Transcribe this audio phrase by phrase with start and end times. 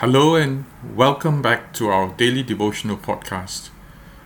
[0.00, 0.64] Hello and
[0.96, 3.68] welcome back to our daily devotional podcast.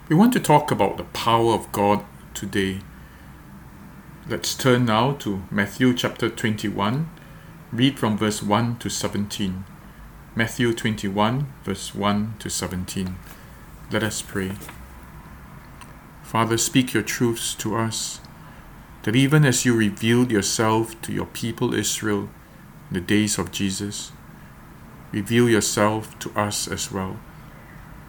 [0.08, 2.78] We want to talk about the power of God today.
[4.28, 7.10] Let's turn now to Matthew chapter 21,
[7.72, 9.64] read from verse 1 to 17.
[10.36, 13.16] Matthew 21, verse 1 to 17.
[13.90, 14.52] Let us pray.
[16.22, 18.20] Father, speak your truths to us,
[19.02, 22.28] that even as you revealed yourself to your people Israel
[22.90, 24.12] in the days of Jesus,
[25.14, 27.16] reveal yourself to us as well,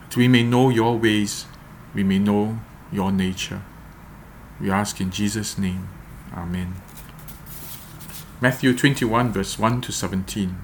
[0.01, 1.45] that we may know your ways,
[1.93, 2.59] we may know
[2.91, 3.61] your nature.
[4.59, 5.87] We ask in Jesus' name.
[6.33, 6.73] Amen.
[8.41, 10.57] Matthew 21, verse 1 to 17.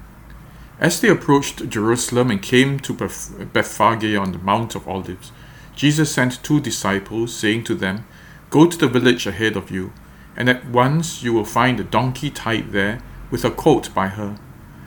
[0.80, 5.30] As they approached Jerusalem and came to Bethphage on the Mount of Olives,
[5.76, 8.04] Jesus sent two disciples, saying to them,
[8.50, 9.92] Go to the village ahead of you,
[10.36, 14.36] and at once you will find a donkey tied there with a colt by her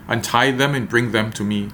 [0.08, 1.70] Untie them and bring them to me.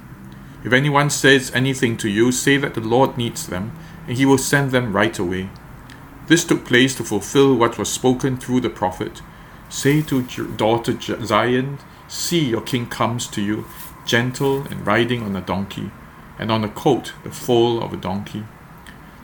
[0.64, 3.72] If anyone says anything to you, say that the Lord needs them,
[4.06, 5.50] and he will send them right away.
[6.28, 9.22] This took place to fulfill what was spoken through the prophet.
[9.69, 10.22] Say to
[10.56, 13.64] daughter Zion, See, your king comes to you,
[14.06, 15.91] gentle and riding on a donkey,
[16.39, 18.44] and on a colt, the foal of a donkey.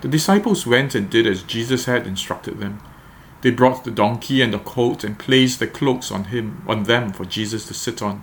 [0.01, 2.81] The disciples went and did as Jesus had instructed them.
[3.43, 7.13] They brought the donkey and the colt and placed their cloaks on him on them
[7.13, 8.23] for Jesus to sit on.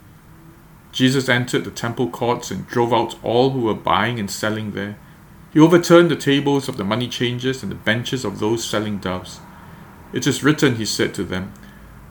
[0.91, 4.97] Jesus entered the temple courts and drove out all who were buying and selling there.
[5.53, 9.39] He overturned the tables of the money changers and the benches of those selling doves.
[10.13, 11.53] It is written, he said to them,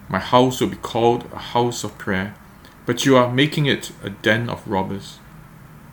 [0.08, 2.34] My house will be called a house of prayer,
[2.86, 5.18] but you are making it a den of robbers.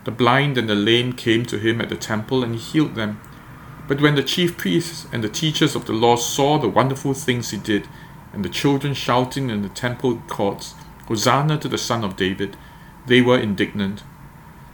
[0.04, 3.20] The blind and the lame came to him at the temple, and he healed them.
[3.86, 7.50] But when the chief priests and the teachers of the law saw the wonderful things
[7.50, 7.86] he did,
[8.32, 10.74] and the children shouting in the temple courts,
[11.06, 12.56] Hosanna to the Son of David,
[13.08, 14.02] they were indignant.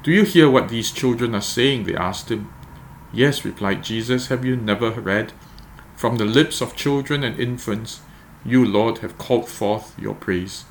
[0.03, 1.85] Do you hear what these children are saying?
[1.85, 2.53] They asked him.
[3.13, 4.27] Yes, replied Jesus.
[4.27, 5.33] Have you never read?
[5.97, 8.01] From the lips of children and infants,
[8.45, 10.65] you, Lord, have called forth your praise.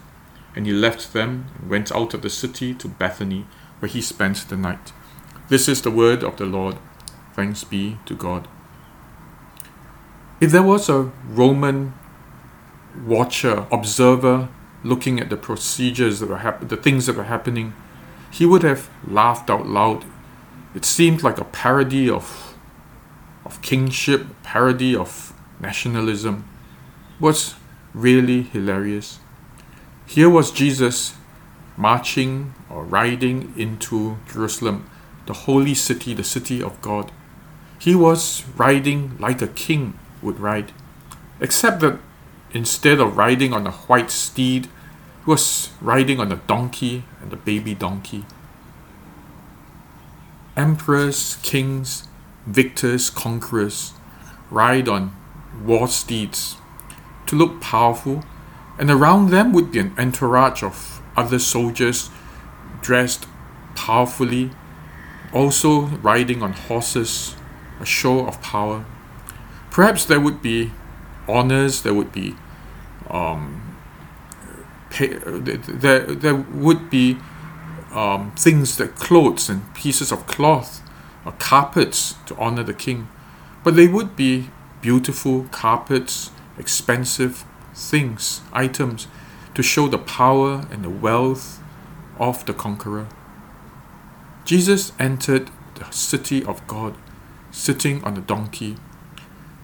[0.55, 3.47] And he left them and went out of the city to Bethany,
[3.79, 4.91] where he spent the night.
[5.49, 6.77] This is the word of the Lord.
[7.33, 8.47] Thanks be to God.
[10.39, 11.93] If there was a Roman
[13.05, 14.49] watcher, observer,
[14.83, 17.73] looking at the procedures that were hap- the things that were happening,
[18.31, 20.05] he would have laughed out loud.
[20.75, 22.55] It seemed like a parody of
[23.45, 26.45] of kingship, parody of nationalism.
[27.19, 27.55] Was
[27.93, 29.19] really hilarious.
[30.05, 31.13] Here was Jesus
[31.77, 34.89] marching or riding into Jerusalem,
[35.25, 37.11] the holy city, the city of God.
[37.79, 40.71] He was riding like a king would ride,
[41.39, 41.99] except that
[42.53, 47.35] Instead of riding on a white steed, he was riding on a donkey and a
[47.35, 48.25] baby donkey.
[50.55, 52.07] Emperors, kings,
[52.45, 53.93] victors, conquerors
[54.51, 55.15] ride on
[55.63, 56.57] war steeds
[57.25, 58.23] to look powerful,
[58.77, 62.11] and around them would be an entourage of other soldiers
[62.81, 63.25] dressed
[63.75, 64.51] powerfully,
[65.33, 67.35] also riding on horses,
[67.79, 68.85] a show of power.
[69.71, 70.71] Perhaps there would be
[71.27, 72.35] honors, there would be
[73.13, 73.77] um,
[74.89, 77.17] pay, there, there would be
[77.93, 80.81] um, things that clothes and pieces of cloth
[81.25, 83.07] or carpets to honor the king,
[83.63, 84.49] but they would be
[84.81, 89.07] beautiful carpets, expensive things, items
[89.55, 91.61] to show the power and the wealth
[92.19, 93.07] of the conqueror.
[94.43, 96.95] Jesus entered the city of God,
[97.51, 98.77] sitting on a donkey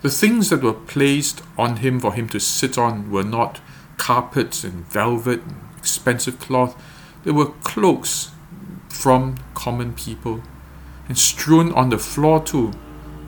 [0.02, 3.60] the things that were placed on him for him to sit on were not
[3.98, 6.82] carpets and velvet and expensive cloth,
[7.24, 8.32] they were cloaks
[8.88, 10.42] from common people.
[11.08, 12.72] And strewn on the floor too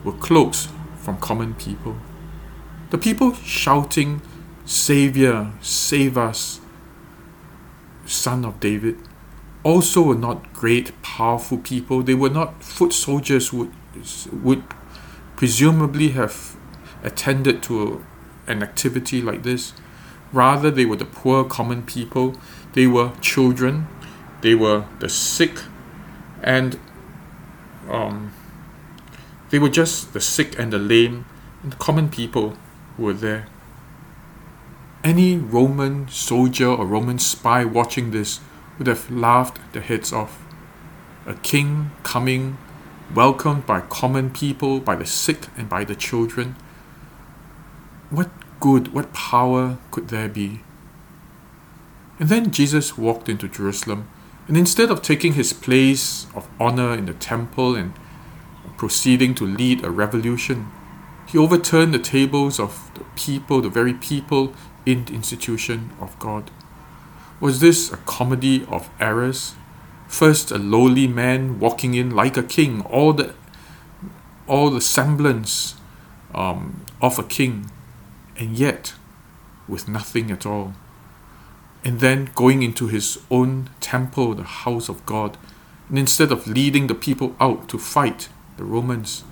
[0.04, 1.96] were cloaks from common people.
[2.90, 4.22] The people shouting,
[4.64, 6.60] Savior, save us,
[8.06, 8.96] Son of David,
[9.62, 12.02] also were not great, powerful people.
[12.02, 14.64] They were not foot soldiers who would, would
[15.36, 16.56] presumably have
[17.02, 18.04] attended to
[18.46, 19.72] an activity like this.
[20.32, 22.34] Rather, they were the poor common people,
[22.72, 23.86] they were children,
[24.40, 25.58] they were the sick,
[26.42, 26.78] and
[27.90, 28.32] um,
[29.52, 31.26] They were just the sick and the lame
[31.62, 32.56] and the common people
[32.96, 33.48] who were there.
[35.04, 38.40] Any Roman soldier or Roman spy watching this
[38.78, 40.42] would have laughed their heads off.
[41.26, 42.56] A king coming,
[43.14, 46.56] welcomed by common people, by the sick and by the children.
[48.12, 48.28] What
[48.60, 50.60] good, what power could there be?
[52.20, 54.06] And then Jesus walked into Jerusalem,
[54.46, 57.94] and instead of taking his place of honor in the temple and
[58.76, 60.68] proceeding to lead a revolution,
[61.26, 64.52] he overturned the tables of the people, the very people
[64.84, 66.50] in the institution of God.
[67.40, 69.54] Was this a comedy of errors?
[70.06, 73.34] First, a lowly man walking in like a king, all the,
[74.46, 75.76] all the semblance
[76.34, 77.70] um, of a king,
[78.42, 78.94] and yet
[79.68, 80.74] with nothing at all.
[81.84, 85.38] And then going into his own temple, the house of God,
[85.88, 89.22] and instead of leading the people out to fight the Romans,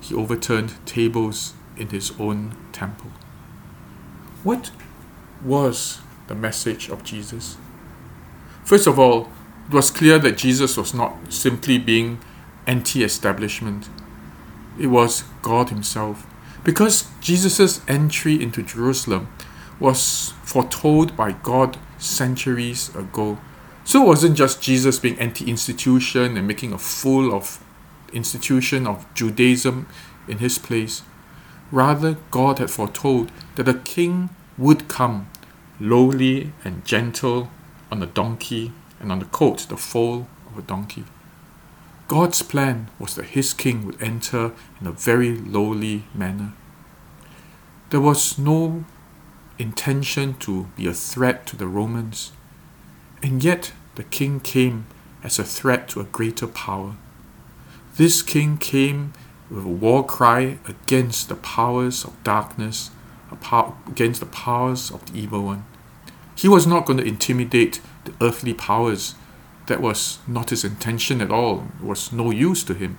[0.00, 3.10] he overturned tables in his own temple.
[4.44, 4.70] What
[5.42, 5.98] was
[6.28, 7.56] the message of Jesus?
[8.64, 9.28] First of all,
[9.68, 12.20] it was clear that Jesus was not simply being
[12.66, 13.88] anti establishment,
[14.78, 16.26] it was God Himself.
[16.64, 19.28] Because Jesus' entry into Jerusalem
[19.78, 23.38] was foretold by God centuries ago.
[23.84, 27.62] So it wasn't just Jesus being anti institution and making a fool of
[28.14, 29.86] institution of Judaism
[30.26, 31.02] in his place.
[31.70, 35.28] Rather, God had foretold that a king would come,
[35.80, 37.50] lowly and gentle,
[37.90, 41.04] on a donkey, and on the coat, the foal of a donkey.
[42.06, 46.52] God's plan was that his king would enter in a very lowly manner.
[47.90, 48.84] There was no
[49.58, 52.32] intention to be a threat to the Romans,
[53.22, 54.86] and yet the king came
[55.22, 56.96] as a threat to a greater power.
[57.96, 59.12] This king came
[59.48, 62.90] with a war cry against the powers of darkness,
[63.88, 65.64] against the powers of the evil one.
[66.34, 69.14] He was not going to intimidate the earthly powers.
[69.66, 71.68] That was not his intention at all.
[71.80, 72.98] It was no use to him.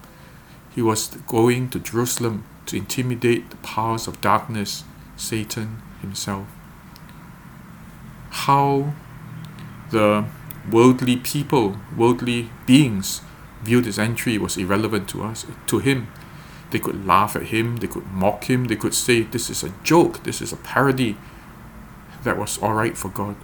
[0.73, 4.83] He was going to Jerusalem to intimidate the powers of darkness,
[5.15, 6.47] Satan himself.
[8.29, 8.93] How
[9.91, 10.25] the
[10.71, 13.21] worldly people, worldly beings,
[13.63, 16.07] viewed his entry was irrelevant to us, to him.
[16.71, 19.73] They could laugh at him, they could mock him, they could say, This is a
[19.83, 21.15] joke, this is a parody.
[22.23, 23.35] That was alright for God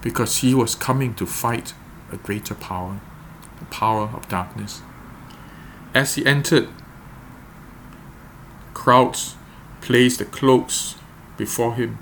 [0.00, 1.74] because he was coming to fight
[2.12, 3.00] a greater power,
[3.58, 4.82] the power of darkness.
[5.94, 6.68] As he entered,
[8.74, 9.36] crowds
[9.80, 10.96] placed the cloaks
[11.36, 11.98] before him.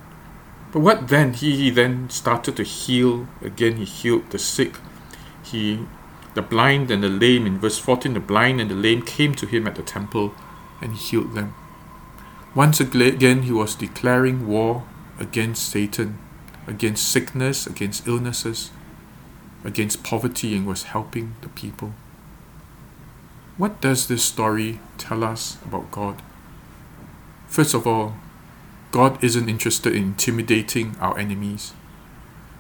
[0.72, 1.32] But what then?
[1.32, 3.76] He, he then started to heal again.
[3.76, 4.76] He healed the sick.
[5.42, 5.86] He
[6.36, 9.46] the blind and the lame, in verse 14, the blind and the lame came to
[9.46, 10.34] him at the temple
[10.82, 11.54] and he healed them.
[12.54, 14.84] Once again, he was declaring war
[15.18, 16.18] against Satan,
[16.66, 18.70] against sickness, against illnesses,
[19.66, 21.92] against poverty, and was helping the people.
[23.56, 26.22] What does this story tell us about God?
[27.48, 28.14] First of all,
[28.90, 31.72] God isn't interested in intimidating our enemies.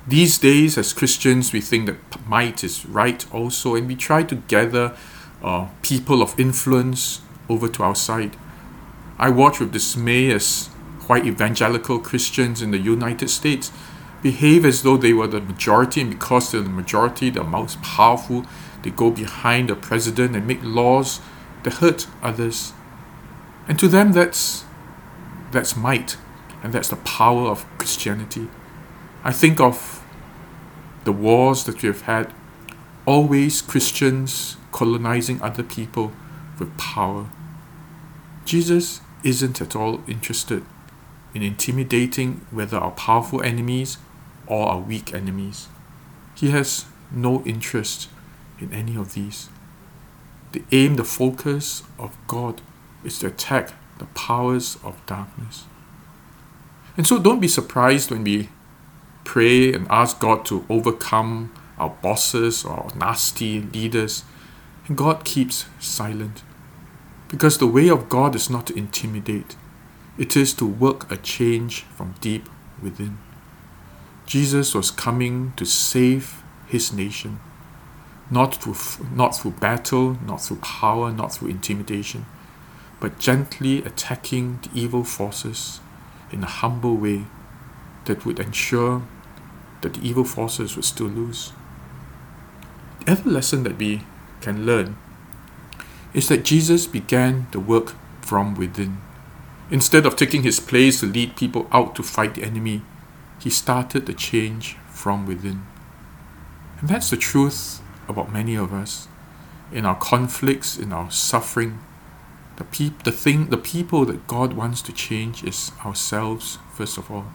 [0.06, 4.34] These days, as Christians, we think that might is right also, and we try to
[4.34, 4.96] gather
[5.42, 8.36] uh, people of influence over to our side.
[9.18, 10.68] I watch with dismay as
[11.06, 13.72] white evangelical Christians in the United States
[14.22, 18.44] behave as though they were the majority, and because they're the majority, the most powerful,
[18.82, 21.20] they go behind the president and make laws
[21.62, 22.72] that hurt others.
[23.68, 24.64] And to them, that's
[25.52, 26.16] that's might,
[26.62, 28.48] and that's the power of Christianity.
[29.24, 30.02] I think of
[31.04, 32.32] the wars that we have had,
[33.06, 36.12] always Christians colonizing other people
[36.58, 37.28] with power.
[38.44, 40.64] Jesus isn't at all interested
[41.34, 43.98] in intimidating whether our powerful enemies
[44.46, 45.68] or our weak enemies.
[46.34, 48.08] He has no interest
[48.60, 49.48] in any of these.
[50.52, 52.62] The aim, the focus of God
[53.04, 55.64] is to attack the powers of darkness.
[56.96, 58.48] And so don't be surprised when we
[59.24, 64.24] pray and ask God to overcome our bosses or our nasty leaders,
[64.86, 66.42] and God keeps silent.
[67.28, 69.56] Because the way of God is not to intimidate,
[70.16, 72.48] it is to work a change from deep
[72.82, 73.18] within.
[74.26, 77.38] Jesus was coming to save his nation,
[78.28, 78.76] not through,
[79.14, 82.26] not through battle, not through power, not through intimidation,
[82.98, 85.80] but gently attacking the evil forces
[86.32, 87.24] in a humble way
[88.06, 89.02] that would ensure
[89.82, 91.52] that the evil forces would still lose.
[93.04, 94.02] The other lesson that we
[94.40, 94.96] can learn
[96.12, 99.00] is that Jesus began the work from within.
[99.70, 102.82] Instead of taking his place to lead people out to fight the enemy,
[103.40, 105.66] he started the change from within.
[106.80, 109.08] And that's the truth about many of us.
[109.72, 111.78] In our conflicts, in our suffering,
[112.56, 117.10] the, peop- the thing, the people that God wants to change is ourselves, first of
[117.10, 117.26] all.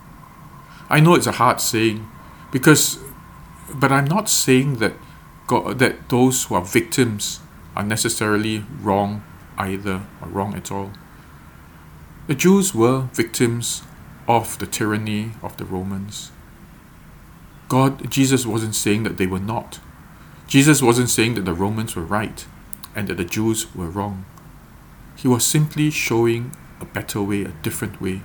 [0.89, 2.07] I know it's a hard saying,
[2.51, 2.99] because,
[3.73, 4.93] but I'm not saying that
[5.47, 7.39] God, that those who are victims
[7.75, 9.23] are necessarily wrong
[9.57, 10.91] either or wrong at all.
[12.27, 13.83] The Jews were victims
[14.27, 16.31] of the tyranny of the Romans.
[17.67, 19.79] God, Jesus wasn't saying that they were not.
[20.47, 22.45] Jesus wasn't saying that the Romans were right
[22.95, 24.25] and that the Jews were wrong.
[25.15, 26.51] He was simply showing
[26.81, 28.21] a better way, a different way.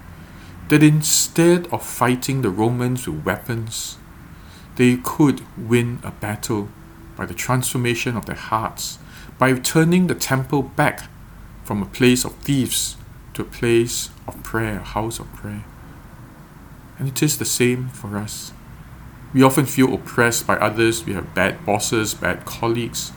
[0.68, 3.98] That instead of fighting the Romans with weapons,
[4.74, 6.68] they could win a battle
[7.16, 8.98] by the transformation of their hearts,
[9.38, 11.08] by turning the temple back
[11.64, 12.96] from a place of thieves
[13.34, 15.64] to a place of prayer, a house of prayer.
[16.98, 18.52] And it is the same for us.
[19.34, 23.12] We often feel oppressed by others, we have bad bosses, bad colleagues,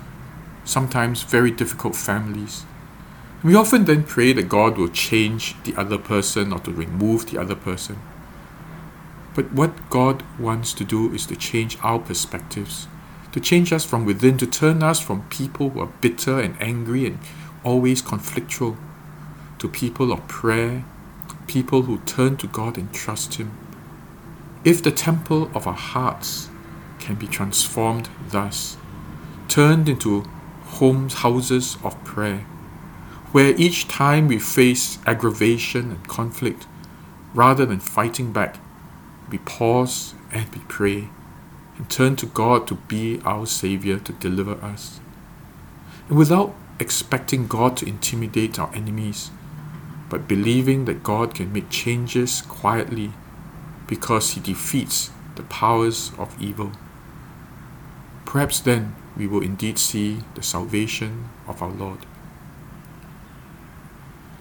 [0.65, 2.65] sometimes very difficult families.
[3.41, 7.39] We often then pray that God will change the other person or to remove the
[7.39, 7.97] other person.
[9.33, 12.87] But what God wants to do is to change our perspectives,
[13.31, 17.05] to change us from within, to turn us from people who are bitter and angry
[17.05, 17.19] and
[17.63, 18.75] always conflictual
[19.59, 20.83] to people of prayer,
[21.47, 23.55] people who turn to God and trust Him.
[24.65, 26.49] If the temple of our hearts
[26.99, 28.75] can be transformed thus,
[29.47, 30.25] turned into
[30.63, 32.39] homes, houses of prayer,
[33.31, 36.67] where each time we face aggravation and conflict,
[37.33, 38.57] rather than fighting back,
[39.31, 41.07] we pause and we pray
[41.77, 44.99] and turn to God to be our Savior to deliver us.
[46.09, 49.31] And without expecting God to intimidate our enemies,
[50.09, 53.13] but believing that God can make changes quietly
[53.89, 56.71] because He defeats the powers of evil.
[58.25, 62.05] Perhaps then we will indeed see the salvation of our Lord.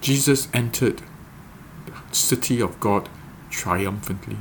[0.01, 1.03] Jesus entered
[1.87, 3.09] the city of God
[3.51, 4.37] triumphantly,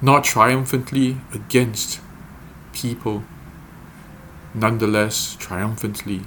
[0.00, 2.00] not triumphantly against
[2.72, 3.22] people,
[4.54, 6.22] nonetheless triumphantly,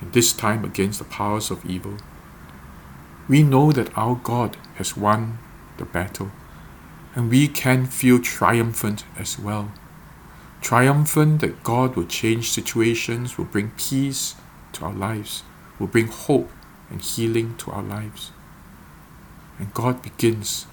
[0.00, 1.96] and this time against the powers of evil.
[3.28, 5.38] We know that our God has won
[5.78, 6.32] the battle,
[7.16, 9.72] and we can feel triumphant as well.
[10.60, 14.34] Triumphant that God will change situations, will bring peace
[14.74, 15.42] to our lives,
[15.78, 16.50] will bring hope
[16.90, 18.32] and healing to our lives.
[19.58, 20.66] And God begins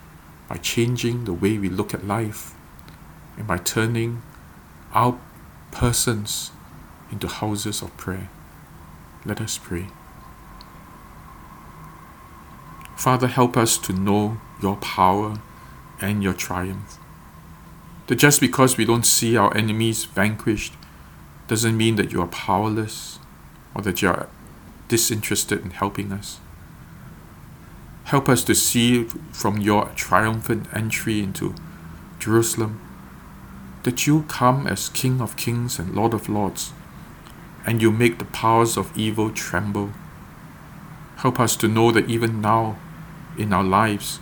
[0.50, 2.54] by changing the way we look at life
[3.38, 4.22] and by turning
[4.94, 5.18] our
[5.72, 6.52] persons
[7.10, 8.30] into houses of prayer.
[9.24, 9.88] Let us pray.
[12.98, 15.40] Father, help us to know your power
[16.04, 16.98] and your triumph.
[18.08, 20.74] That just because we don't see our enemies vanquished
[21.48, 23.20] doesn't mean that you are powerless
[23.74, 24.28] or that you are
[24.90, 26.40] disinterested in helping us.
[28.04, 31.56] Help us to see from your triumphant entry into
[32.20, 32.82] Jerusalem
[33.84, 36.74] that you come as King of kings and Lord of lords,
[37.66, 39.92] and you make the powers of evil tremble.
[41.18, 42.78] Help us to know that even now
[43.38, 44.20] in our lives,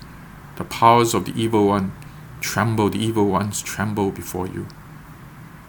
[0.61, 1.91] the powers of the evil one
[2.39, 4.67] tremble, the evil ones tremble before you,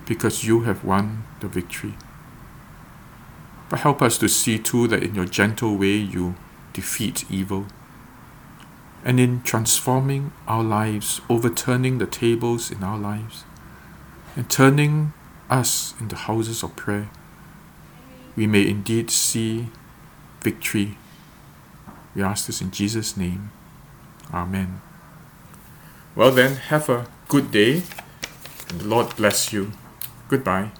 [0.04, 1.94] because you have won the victory.
[3.70, 6.34] But help us to see too that in your gentle way you
[6.74, 7.68] defeat evil.
[9.02, 13.44] And in transforming our lives, overturning the tables in our lives,
[14.36, 15.14] and turning
[15.48, 17.08] us into houses of prayer,
[18.36, 19.68] we may indeed see
[20.42, 20.98] victory.
[22.14, 23.52] We ask this in Jesus' name.
[24.32, 24.80] Amen.
[26.14, 27.82] Well, then, have a good day,
[28.68, 29.72] and the Lord bless you.
[30.28, 30.70] Goodbye.